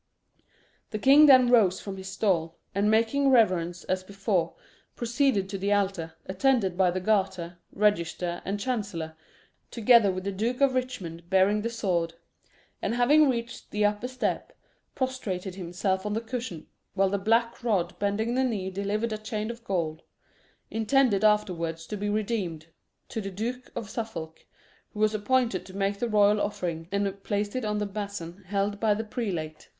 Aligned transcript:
The 0.89 0.97
king 0.97 1.27
then 1.27 1.51
rose 1.51 1.79
from 1.79 1.97
his 1.97 2.07
stall, 2.09 2.57
and 2.73 2.89
making 2.89 3.27
a 3.27 3.29
reverence 3.29 3.83
as 3.83 4.03
before, 4.03 4.55
proceeded 4.95 5.47
to 5.49 5.59
the 5.59 5.71
altar, 5.71 6.15
attended 6.25 6.75
by 6.75 6.89
the 6.89 6.99
Garter, 6.99 7.59
register, 7.71 8.41
and 8.43 8.59
chancellor, 8.59 9.15
together 9.69 10.11
with 10.11 10.23
the 10.23 10.31
Duke 10.31 10.59
of 10.59 10.73
Richmond 10.73 11.29
bearing 11.29 11.61
the 11.61 11.69
sword; 11.69 12.15
and 12.81 12.95
having 12.95 13.29
reached 13.29 13.69
the 13.69 13.85
upper 13.85 14.07
step, 14.07 14.53
prostrated 14.95 15.53
himself 15.53 16.03
on 16.03 16.13
the 16.13 16.19
cushion, 16.21 16.65
while 16.95 17.09
the 17.09 17.19
black 17.19 17.63
rod 17.63 17.99
bending 17.99 18.33
the 18.33 18.43
knee 18.43 18.71
delivered 18.71 19.13
a 19.13 19.19
chain 19.19 19.51
of 19.51 19.63
gold, 19.63 20.01
intended 20.71 21.23
afterwards 21.23 21.85
to 21.85 21.95
be 21.95 22.09
redeemed, 22.09 22.65
to 23.09 23.21
the 23.21 23.29
Duke 23.29 23.69
of 23.75 23.87
Suffolk, 23.91 24.47
who 24.95 24.99
was 24.99 25.13
appointed 25.13 25.63
to 25.67 25.77
make 25.77 25.99
the 25.99 26.09
royal 26.09 26.41
offering, 26.41 26.87
and 26.91 27.05
who 27.05 27.11
placed 27.11 27.55
it 27.55 27.63
in 27.63 27.77
the 27.77 27.85
bason 27.85 28.45
held 28.45 28.79
by 28.79 28.95
the 28.95 29.03
prelate. 29.03 29.69